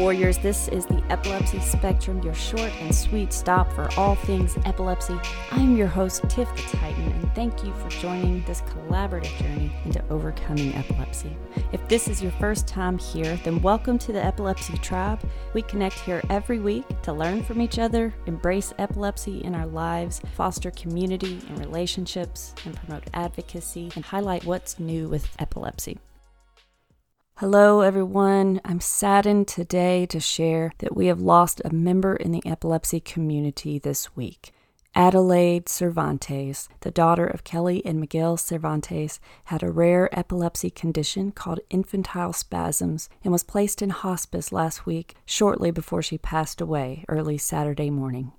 [0.00, 0.38] Warriors.
[0.38, 5.20] This is the Epilepsy Spectrum, your short and sweet stop for all things epilepsy.
[5.50, 10.02] I'm your host, Tiff the Titan, and thank you for joining this collaborative journey into
[10.08, 11.36] overcoming epilepsy.
[11.72, 15.20] If this is your first time here, then welcome to the Epilepsy Tribe.
[15.52, 20.22] We connect here every week to learn from each other, embrace epilepsy in our lives,
[20.34, 25.98] foster community and relationships, and promote advocacy and highlight what's new with epilepsy.
[27.40, 28.60] Hello, everyone.
[28.66, 33.78] I'm saddened today to share that we have lost a member in the epilepsy community
[33.78, 34.52] this week.
[34.94, 41.60] Adelaide Cervantes, the daughter of Kelly and Miguel Cervantes, had a rare epilepsy condition called
[41.70, 47.38] infantile spasms and was placed in hospice last week shortly before she passed away early
[47.38, 48.32] Saturday morning.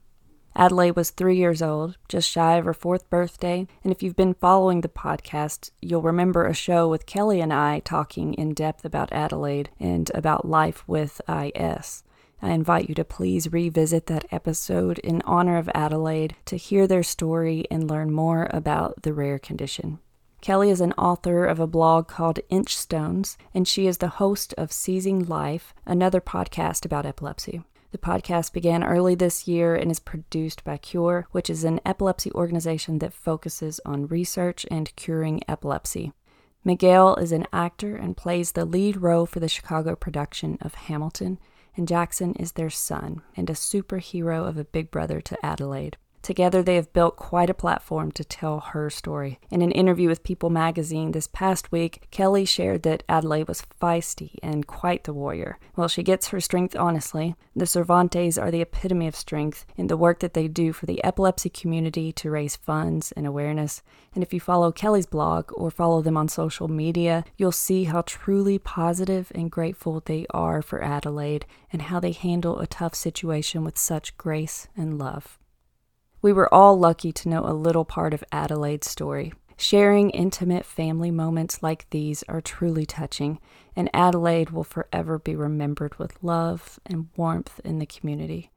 [0.55, 4.33] Adelaide was three years old, just shy of her fourth birthday, and if you've been
[4.33, 9.13] following the podcast, you'll remember a show with Kelly and I talking in depth about
[9.13, 12.03] Adelaide and about life with IS.
[12.41, 17.03] I invite you to please revisit that episode in honor of Adelaide to hear their
[17.03, 19.99] story and learn more about the rare condition.
[20.41, 24.71] Kelly is an author of a blog called Inchstones, and she is the host of
[24.71, 27.61] Seizing Life, another podcast about epilepsy.
[27.91, 32.31] The podcast began early this year and is produced by Cure, which is an epilepsy
[32.31, 36.13] organization that focuses on research and curing epilepsy.
[36.63, 41.37] Miguel is an actor and plays the lead role for the Chicago production of Hamilton,
[41.75, 45.97] and Jackson is their son and a superhero of a big brother to Adelaide.
[46.21, 49.39] Together, they have built quite a platform to tell her story.
[49.49, 54.35] In an interview with People magazine this past week, Kelly shared that Adelaide was feisty
[54.43, 55.57] and quite the warrior.
[55.75, 57.35] Well, she gets her strength honestly.
[57.55, 61.03] The Cervantes are the epitome of strength in the work that they do for the
[61.03, 63.81] epilepsy community to raise funds and awareness.
[64.13, 68.01] And if you follow Kelly's blog or follow them on social media, you'll see how
[68.01, 73.63] truly positive and grateful they are for Adelaide and how they handle a tough situation
[73.63, 75.39] with such grace and love.
[76.21, 79.33] We were all lucky to know a little part of Adelaide's story.
[79.57, 83.39] Sharing intimate family moments like these are truly touching,
[83.75, 88.51] and Adelaide will forever be remembered with love and warmth in the community.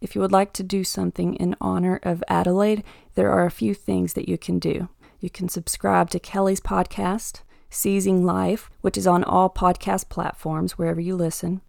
[0.00, 2.84] If you would like to do something in honor of Adelaide,
[3.14, 4.88] there are a few things that you can do.
[5.20, 7.40] You can subscribe to Kelly's podcast,
[7.70, 11.62] Seizing Life, which is on all podcast platforms wherever you listen.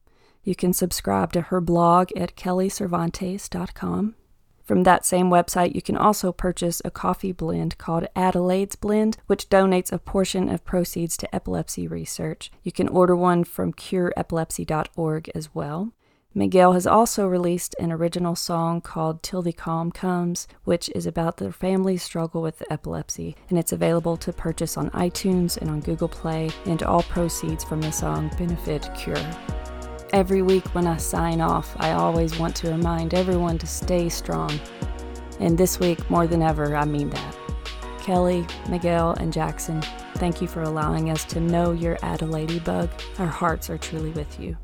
[0.44, 4.16] You can subscribe to her blog at kellycervantes.com.
[4.68, 9.48] From that same website, you can also purchase a coffee blend called Adelaide's Blend, which
[9.48, 12.52] donates a portion of proceeds to epilepsy research.
[12.64, 15.94] You can order one from cureepilepsy.org as well.
[16.34, 21.38] Miguel has also released an original song called Till the Calm Comes, which is about
[21.38, 26.10] their family's struggle with epilepsy, and it's available to purchase on iTunes and on Google
[26.10, 29.16] Play, and all proceeds from the song benefit Cure.
[30.14, 34.58] Every week when I sign off, I always want to remind everyone to stay strong.
[35.42, 37.36] And this week, more than ever, I mean that.
[38.00, 39.82] Kelly, Miguel, and Jackson,
[40.16, 42.90] thank you for allowing us to know your Adelaide bug.
[43.20, 44.56] Our hearts are truly with you.